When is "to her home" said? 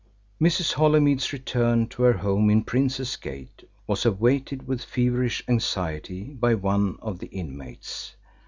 1.89-2.49